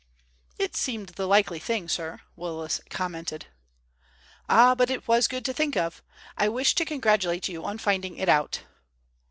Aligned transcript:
"It 0.57 0.75
seemed 0.75 1.09
the 1.09 1.27
likely 1.27 1.59
thing, 1.59 1.87
sir," 1.87 2.21
Willis 2.35 2.81
commented. 2.89 3.45
"Ah, 4.49 4.73
but 4.73 4.89
it 4.89 5.07
was 5.07 5.27
good 5.27 5.45
to 5.45 5.53
think 5.53 5.77
of. 5.77 6.01
I 6.35 6.47
wish 6.49 6.73
to 6.73 6.85
congratulate 6.85 7.47
you 7.47 7.63
on 7.63 7.77
finding 7.77 8.17
it 8.17 8.27
out." 8.27 8.61